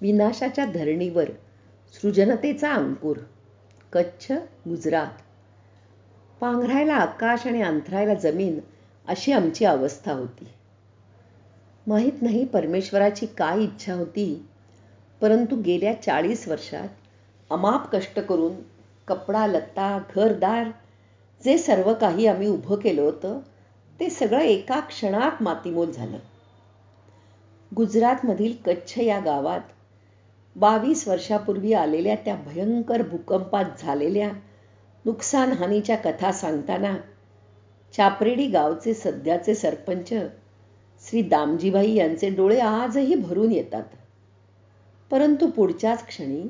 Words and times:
विनाशाच्या 0.00 0.64
धरणीवर 0.64 1.30
सृजनतेचा 1.94 2.72
अंकुर. 2.72 3.16
कच्छ 3.92 4.32
गुजरात. 4.68 5.20
पांघरायला 6.40 6.94
आकाश 6.94 7.46
आणि 7.46 7.62
अंथरायला 7.62 8.14
जमीन 8.14 8.60
अशी 9.08 9.32
आमची 9.32 9.64
अवस्था 9.64 10.12
होती. 10.12 10.48
माहीत 11.86 12.22
नाही 12.22 12.44
परमेश्वराची 12.44 13.26
काय 13.26 13.62
इच्छा 13.62 13.94
होती 13.94 14.46
परंतु 15.20 15.56
गेल्या 15.56 16.02
चाळीस 16.02 16.48
वर्षात 16.48 16.88
अमाप 17.50 17.96
कष्ट 17.96 18.20
करून 18.20 18.52
कपडा 19.08 19.46
लत्ता 19.46 19.98
घरदार 20.16 20.70
जे 21.44 21.58
सर्व 21.58 21.94
काही 21.94 22.26
आम्ही 22.26 22.48
उभं 22.48 22.76
केलं 22.76 23.02
होतं 23.02 23.38
ते 24.00 24.10
सगळं 24.10 24.40
एका 24.40 24.80
क्षणात 24.80 25.42
मातीमोल 25.42 25.90
झालं. 25.90 26.18
गुजरातमधील 27.76 28.52
कच्छ 28.66 28.98
या 28.98 29.20
गावात 29.20 29.60
बावीस 30.56 31.06
वर्षापूर्वी 31.08 31.72
आलेल्या 31.72 32.14
त्या 32.24 32.34
भयंकर 32.36 33.02
भूकंपात 33.02 33.82
झालेल्या 33.82 34.30
नुकसानहानीच्या 35.04 35.96
कथा 35.96 36.32
सांगताना 36.32 36.96
चापरेडी 37.94 38.46
गावचे 38.46 38.94
सध्याचे 38.94 39.54
सरपंच 39.54 40.08
श्री 41.02 41.22
दामजीबाई 41.22 41.94
यांचे 41.94 42.30
डोळे 42.30 42.58
आजही 42.58 43.14
भरून 43.14 43.52
येतात. 43.52 43.82
परंतु 45.10 45.46
पुढच्याच 45.46 46.06
क्षणी 46.06 46.42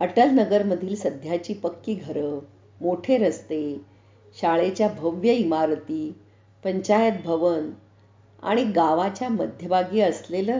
अटलनगरमधील 0.00 0.94
सध्याची 0.94 1.54
पक्की 1.54 1.94
घरं 1.94 2.38
मोठे 2.80 3.16
रस्ते 3.18 3.62
शाळेच्या 4.36 4.88
भव्य 4.88 5.32
इमारती 5.32 6.12
पंचायत 6.64 7.12
भवन 7.24 7.70
आणि 8.42 8.64
गावाच्या 8.64 9.28
मध्यभागी 9.28 10.00
असलेलं 10.00 10.58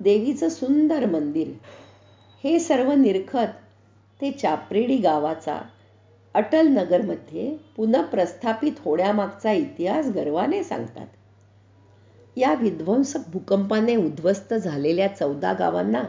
देवीचं 0.00 0.48
सुंदर 0.48 1.06
मंदिर 1.06 1.52
हे 2.44 2.58
सर्व 2.58 2.92
निरखत 2.92 3.52
ते 4.20 4.30
चापरेडी 4.30 4.96
गावाचा 4.96 5.62
अटल 6.34 6.66
नगरमध्ये 6.66 7.56
पुनःप्रस्थापित 7.76 8.72
होण्यामागचा 8.84 9.52
इतिहास 9.52 10.06
गर्वाने 10.06 10.64
सांगतात. 10.64 11.06
या 12.36 12.54
विध्वंसक 12.54 13.18
भूकंपाने 13.28 13.96
उद्ध्वस्त 13.96 14.54
झालेल्या 14.54 15.08
चौदा 15.08 15.52
गावांना 15.52 16.02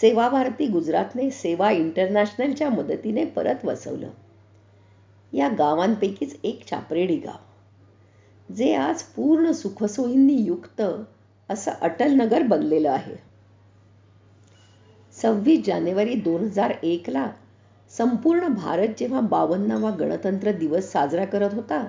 सेवा 0.00 0.28
भारती 0.28 0.66
गुजरातने 0.66 1.30
सेवा 1.30 1.70
इंटरनॅशनलच्या 1.70 2.70
मदतीने 2.70 3.24
परत 3.24 3.64
वसवलं. 3.64 4.10
या 5.32 5.48
गावांपैकीच 5.48 6.36
एक 6.44 6.64
चापरेडी 6.70 7.16
गाव 7.16 8.52
जे 8.52 8.74
आज 8.74 9.02
पूर्ण 9.02 9.52
सुखसोयींनी 9.52 10.36
युक्त 10.36 10.82
असं 11.48 11.70
अटल 11.70 12.12
नगर 12.12 12.42
बनलेलं 12.42 12.90
आहे. 12.90 13.35
सव्वीस 15.22 15.64
जानेवारी 15.66 16.14
दोन 16.14 16.44
हजार 16.44 16.70
एकला 16.82 17.30
संपूर्ण 17.90 18.48
भारत 18.48 18.88
जेव्हा 18.98 19.20
बावन्नावा 19.20 19.90
गणतंत्र 19.90 20.52
दिवस 20.52 20.92
साजरा 20.92 21.24
करत 21.24 21.54
होता 21.54 21.86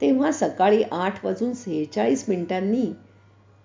तेव्हा 0.00 0.32
सकाळी 0.32 0.82
आठ 0.82 1.24
वाजून 1.24 1.52
सेहेचाळीस 1.52 2.24
मिनिटांनी 2.28 2.84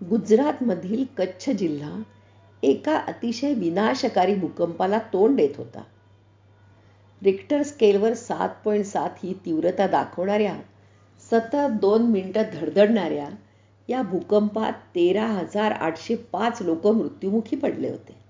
गुजरातमधील 0.01 1.03
कच्छ 1.17 1.49
जिल्हा 1.49 2.01
एका 2.63 2.97
अतिशय 2.97 3.53
विनाशकारी 3.53 4.35
भूकंपाला 4.35 4.99
तोंड 5.13 5.37
देत 5.37 5.57
होता. 5.57 5.81
रिक्टर 7.21 7.63
स्केलवर 7.63 8.13
सात 8.13 8.49
पॉईंट 8.65 8.85
सात 8.85 9.09
ही 9.23 9.33
तीव्रता 9.33 9.87
दाखवणाऱ्या 9.87 10.55
सतत 11.31 11.79
दोन 11.81 12.01
मिनिटं 12.01 12.43
धडधडणाऱ्या 12.53 13.29
या 13.89 14.01
भूकंपात 14.01 14.73
तेरा 14.73 15.25
हजार 15.25 15.71
आठशे 15.71 16.15
पाच 16.15 16.61
लोक 16.61 16.87
मृत्युमुखी 16.87 17.55
पडले 17.55 17.89
होते. 17.89 18.20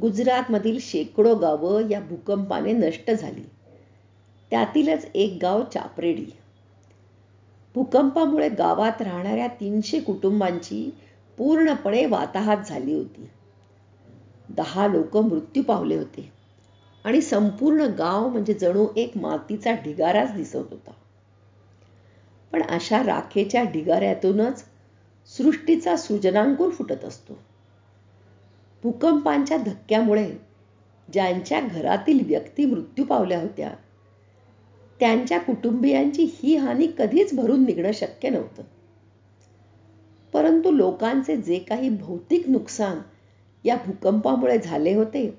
गुजरातमधील 0.00 0.78
शेकडो 0.80 1.34
गावं 1.34 1.88
या 1.88 2.00
भूकंपाने 2.00 2.72
नष्ट 2.72 3.10
झाली. 3.10 3.42
त्यातीलच 4.50 5.06
एक 5.14 5.38
गाव 5.42 5.62
चापरेडी. 5.74 6.26
भूकंपामुळे 7.74 8.48
गावात 8.48 9.02
राहणाऱ्या 9.02 9.46
तीनशे 9.46 10.00
कुटुंबांची 10.00 10.98
पूर्णपणे 11.38 12.06
वाताहात 12.06 12.56
झाली 12.66 12.94
होती. 12.94 13.30
दहा 14.48 14.88
लोक 14.88 15.16
मृत्यू 15.16 15.62
पावले 15.62 15.96
होते. 15.96 16.32
आणि 17.04 17.20
संपूर्ण 17.20 17.80
गाव 17.80 18.28
म्हणजे 18.28 18.54
जणू 18.54 18.86
एक 18.96 19.12
मातीचा 19.16 19.72
ढिगाराच 19.72 20.34
दिसत 20.34 20.56
होता. 20.56 20.90
पण 22.52 22.62
अशा 22.62 23.02
राखेच्या 23.02 23.64
ढिगाऱ्यातूनच 23.64 24.64
सृष्टीचा 25.26 25.96
सृजनांकुर 25.96 26.70
फुटत 26.70 27.04
असतो. 27.04 27.38
भूकंपांच्या 28.82 29.56
धक्क्यामुळे 29.56 30.32
ज्यांच्या 31.12 31.60
घरातील 31.60 32.26
व्यक्ती 32.26 32.64
मृत्यू 32.64 33.04
पावल्या 33.04 33.40
होत्या 33.40 33.70
त्यांच्या 35.00 35.38
कुटुंबियांची 35.40 36.30
ही 36.34 36.56
हानी 36.56 36.86
कधीच 36.98 37.34
भरून 37.34 37.64
निघणं 37.64 37.90
शक्य 37.94 38.28
नव्हतं. 38.28 38.62
परंतु 40.32 40.70
लोकांचे 40.70 41.36
जे 41.36 41.58
काही 41.58 41.88
भौतिक 41.88 42.48
नुकसान 42.48 42.98
या 43.64 43.76
भूकंपामुळे 43.86 44.58
झाले 44.58 44.94
होते 44.94 45.38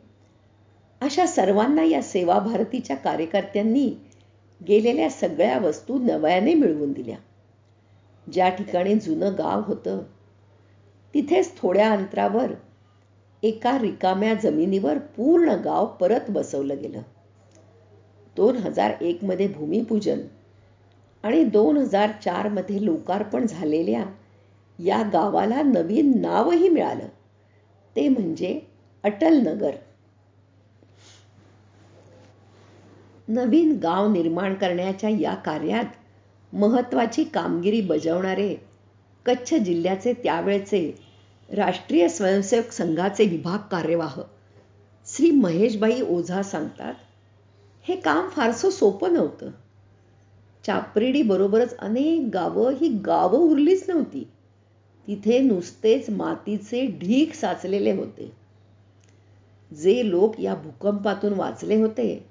अशा 1.02 1.26
सर्वांना 1.26 1.84
या 1.84 2.02
सेवा 2.02 2.40
भारतीच्या 2.40 2.96
कार्यकर्त्यांनी 2.96 3.94
गेलेल्या 4.68 5.10
सगळ्या 5.10 5.58
वस्तू 5.60 6.00
नव्याने 6.00 6.54
मिळवून 6.54 6.92
दिल्या. 6.92 7.18
ज्या 8.34 8.50
ठिकाणी 8.50 8.96
जुनं 8.96 9.34
गाव 9.38 9.62
होतं 9.66 10.02
तिथेच 11.14 11.58
थोड्या 11.58 11.92
अंतरावर 11.92 12.54
एका 13.44 13.78
रिकाम्या 13.78 14.34
जमिनीवर 14.34 14.98
पूर्ण 14.98 15.52
गाव 15.52 15.86
परत 15.86 16.30
बसवलं 16.30 16.82
गेलं. 16.82 17.02
दोन 18.36 18.58
हजार 18.58 18.92
एकमध्ये 19.02 19.48
भूमिपूजन 19.48 20.20
आणि 21.24 21.44
दोन 21.44 21.78
हजार 21.78 22.12
चारमध्ये 22.26 22.86
लोकार्पण 22.86 23.46
झालेल्या 23.46 24.04
या 24.80 25.02
गावाला 25.04 25.62
नवीन 25.62 26.12
नावही 26.22 26.70
मिळालं. 26.70 27.08
ते 27.96 28.08
म्हणजे 28.08 28.60
अटलनगर 29.04 29.76
नवीन 33.28 33.78
गाव 33.84 34.12
निर्माण 34.12 34.54
करण्याच्या 34.54 35.10
या 35.10 35.34
कार्यात 35.36 36.56
महत्वाची 36.56 37.24
कामगिरी 37.24 37.82
बजावणारे 37.82 38.56
कच्छ 39.26 39.54
जिल्ह्याचे 39.54 40.14
त्यावेळचे 40.14 41.11
राष्ट्रीय 41.54 42.10
स्वयंसेवक 42.10 42.72
संघाचे 42.72 43.26
विभाग 43.26 43.60
कार्यवाह. 43.72 44.22
श्री 45.06 45.32
महेशबाई 45.32 46.02
ओझा 46.02 46.44
सांगतात 46.44 46.94
हे 47.88 47.96
काम 47.96 48.30
फारसं 48.30 48.70
सोपं 48.70 49.14
नव्हतं. 49.14 49.50
चापरेडी 50.66 51.24
बरोबरच 51.24 51.78
अनेक 51.78 52.30
गावं 52.34 52.74
ही 52.74 52.90
गावं 52.90 53.40
उरलीच 53.40 53.90
नव्हती. 53.90 54.28
तिथे 55.08 55.40
नुसतेच 55.40 56.10
मातीचे 56.10 56.88
ढीक 56.88 57.34
साचलेले 57.34 57.92
होते. 57.92 58.32
जे 59.74 60.10
लोक 60.10 60.40
या 60.40 60.56
भूकंपातून 60.56 61.34
वाचले 61.34 61.76
होते 61.76 62.26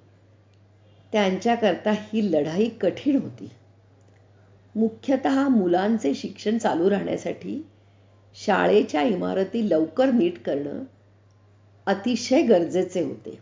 त्यांच्याकरता 1.13 1.91
ही 1.91 2.33
लढाई 2.33 2.69
कठीण 2.69 3.17
होती. 3.17 3.51
मुख्यतः 4.75 5.49
मुलांचे 5.49 6.15
शिक्षण 6.15 6.59
चालू 6.59 6.91
राहण्यासाठी 6.91 7.67
शाळेच्या 8.37 9.03
इमारती 9.03 9.69
लवकर 9.71 10.11
नीट 10.11 10.43
करणं 10.43 10.83
अतिशय 11.87 12.43
गरजेचे 12.43 13.03
होते. 13.05 13.39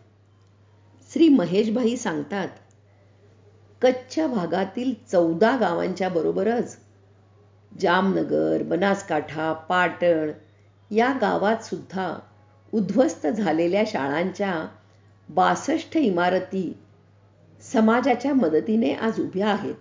श्री 1.10 1.28
महेशभाई 1.28 1.97
सांगतात 1.97 2.49
कच्छ 3.82 4.21
भागातील 4.21 4.93
चौदा 5.12 5.56
गावांच्या 5.56 6.09
बरोबरच 6.09 6.76
जामनगर 7.81 8.62
बनासकाठा 8.62 9.53
पाटण 9.53 10.31
या 10.91 11.12
गावात 11.20 11.64
सुद्धा 11.64 12.19
उद्ध्वस्त 12.73 13.26
झालेल्या 13.26 13.82
शाळांच्या 13.87 14.67
बासष्ट 15.29 15.96
इमारती 15.96 16.73
समाजाच्या 17.62 18.34
मदतीने 18.34 18.93
आज 18.93 19.20
उभ्या 19.20 19.49
आहेत. 19.49 19.75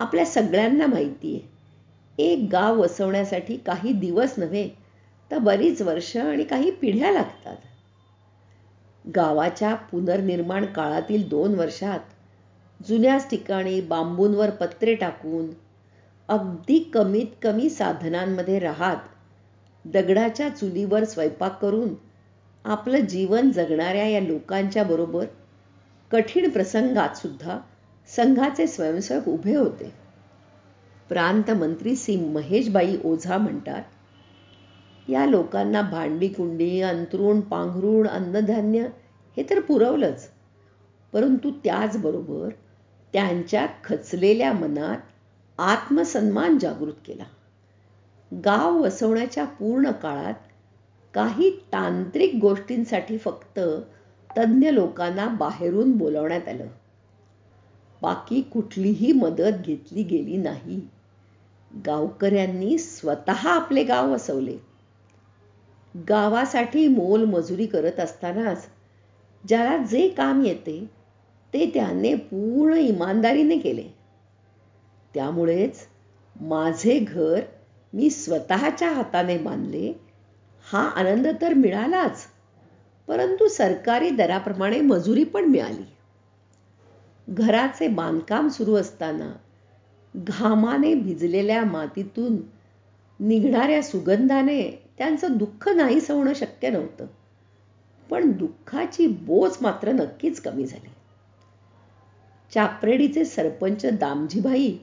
आपल्या 0.00 0.24
सगळ्यांना 0.26 0.86
माहिती 0.86 1.34
आहे 1.34 1.53
एक 2.18 2.48
गाव 2.52 2.80
वसवण्यासाठी 2.80 3.56
काही 3.56 3.92
दिवस 3.92 4.34
नव्हे 4.38 4.68
तर 5.30 5.38
बरीच 5.38 5.82
वर्ष 5.82 6.16
आणि 6.16 6.44
काही 6.44 6.70
पिढ्या 6.70 7.12
लागतात. 7.12 7.56
गावाच्या 9.04 9.74
पुनर्निर्माण 9.74 10.64
काळातील 10.64 11.28
दोन 11.28 11.54
वर्षात 11.54 12.00
जुन्याच 12.88 13.28
ठिकाणी 13.30 13.80
बांबूंवर 13.80 14.50
पत्रे 14.50 14.94
टाकून 14.94 15.48
अगदी 16.28 16.78
कमीत 16.94 17.26
कमी 17.42 17.68
साधनांमध्ये 17.70 18.58
राहत 18.58 18.96
दगडाच्या 19.84 20.48
चुलीवर 20.48 21.04
स्वयंपाक 21.04 21.60
करून 21.62 21.94
आपलं 22.64 23.00
जीवन 23.00 23.50
जगणाऱ्या 23.50 24.06
या 24.08 24.20
लोकांच्या 24.20 24.84
बरोबर 24.84 25.24
कठीण 26.10 26.50
प्रसंगात 26.50 27.16
सुद्धा 27.16 27.58
संघाचे 28.16 28.66
स्वयंसेवक 28.66 29.28
उभे 29.28 29.56
होते. 29.56 30.03
प्रांतमंत्री 31.08 31.96
सी 31.96 32.16
श्री 32.16 32.28
महेशबाई 32.28 32.96
ओझा 33.04 33.38
म्हणतात 33.38 33.82
या 35.08 35.26
लोकांना 35.26 35.82
भांडी 35.82 36.28
कुंडी 36.28 36.80
अंथरूण 36.80 37.40
पांघरूण 37.40 38.08
अन्नधान्य 38.08 38.80
हे 39.36 39.42
तर 39.50 39.60
पुरवलंच. 39.60 40.28
परंतु 41.12 41.50
त्याचबरोबर 41.50 42.48
त्यांच्या 43.12 43.66
खचलेल्या 43.84 44.52
मनात 44.52 44.98
आत्मसन्मान 45.58 46.58
जागृत 46.58 46.92
केला. 47.06 47.24
गाव 48.44 48.82
वसवण्याच्या 48.82 49.44
पूर्ण 49.44 49.90
काळात 49.90 50.34
काही 51.14 51.50
तांत्रिक 51.50 52.34
गोष्टींसाठी 52.40 53.18
फक्त 53.18 53.60
तज्ज्ञ 54.38 54.68
लोकांना 54.68 55.28
बाहेरून 55.28 55.92
बोलावण्यात 55.92 56.48
आलं. 56.48 56.66
बाकी 58.02 58.40
कुठलीही 58.40 59.12
मदत 59.12 59.62
घेतली 59.66 60.02
गेली 60.02 60.36
नाही. 60.36 60.80
गावकऱ्यांनी 61.74 62.78
स्वतः 62.78 63.48
आपले 63.48 63.84
गाव 63.84 64.12
वसवले. 64.12 64.56
गावासाठी 66.08 66.88
मोल 66.88 67.24
मजुरी 67.24 67.66
करत 67.66 68.00
असतानाच 68.00 68.66
ज्याला 69.48 69.76
जे 69.76 70.08
काम 70.08 70.44
येते 70.44 70.90
ते 71.54 71.70
त्याने 71.74 72.14
पूर्ण 72.14 72.74
इमानदारीने 72.74 73.58
केले. 73.58 73.88
त्यामुळेच 75.14 75.80
माझे 76.40 76.98
घर 76.98 77.40
मी 77.92 78.10
स्वतःच्या 78.10 78.90
हाताने 78.90 79.38
बांधले 79.38 79.92
हा 80.64 80.88
आनंद 80.88 81.26
तर 81.42 81.54
मिळालाच 81.54 82.24
परंतु 83.08 83.48
सरकारी 83.48 84.10
दराप्रमाणे 84.10 84.80
मजुरी 84.80 85.24
पण 85.24 85.44
मिळाली. 85.44 85.84
घराचे 87.28 87.88
बांधकाम 87.88 88.48
सुरू 88.48 88.74
असताना 88.74 89.32
घामाने 90.16 90.94
भिजलेल्या 90.94 91.64
मातीतून 91.64 92.36
निघणाऱ्या 93.20 93.82
सुगंधाने 93.82 94.84
त्यांचं 94.98 95.36
दुःख 95.36 95.68
नाही 95.68 95.96
होणं 95.96 96.32
शक्य 96.36 96.70
नव्हतं. 96.70 97.06
पण 98.10 98.32
दुःखाची 98.32 99.06
बोच 99.06 99.58
मात्र 99.60 99.92
नक्कीच 99.92 100.40
कमी 100.40 100.66
झाली. 100.66 100.88
चापरेडीचे 102.54 103.24
सरपंच 103.24 103.86
दामजीभाई 103.86 104.76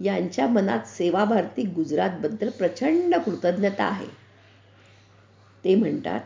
यांच्या 0.00 0.46
मनात 0.46 0.80
सेवा 0.86 1.24
भारती 1.24 1.62
गुजरातबद्दल 1.62 2.50
प्रचंड 2.50 3.14
कृतज्ञता 3.14 3.84
आहे. 3.84 4.06
ते 5.64 5.74
म्हणतात 5.74 6.20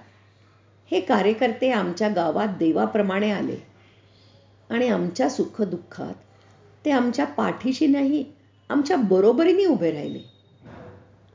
हे 0.90 1.00
कार्यकर्ते 1.00 1.70
आमच्या 1.70 2.08
गावात 2.08 2.48
देवाप्रमाणे 2.48 3.30
आले 3.30 3.56
आणि 4.70 4.88
आमच्या 4.88 5.30
सुखदुःखात 5.30 6.14
ते 6.84 6.90
आमच्या 6.90 7.24
पाठीशी 7.24 7.86
नाही 7.86 8.24
आमच्या 8.70 8.96
बरोबरीने 8.96 9.66
उभे 9.66 9.90
राहिले. 9.90 10.18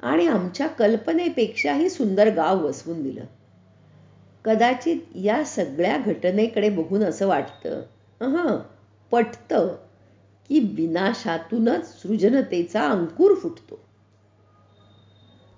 आणि 0.03 0.27
आमच्या 0.27 0.67
कल्पनेपेक्षाही 0.67 1.89
सुंदर 1.89 2.29
गाव 2.29 2.65
वसवून 2.65 3.03
दिलं. 3.03 3.23
कदाचित 4.45 4.97
या 5.15 5.43
सगळ्या 5.43 5.97
घटनेकडे 5.97 6.69
बघून 6.69 7.03
असं 7.03 7.27
वाटतं 7.27 7.81
अहं 8.19 8.59
पटतं 9.11 9.75
की 10.49 10.59
विनाशातूनच 10.59 12.01
सृजनतेचा 12.01 12.81
अंकुर 12.81 13.33
फुटतो. 13.33 13.84